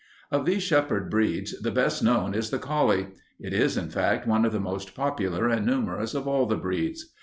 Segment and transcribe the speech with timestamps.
[0.31, 3.09] "Of these shepherd breeds the best known is the collie.
[3.39, 7.11] It is, in fact, one of the most popular and numerous of all the breeds.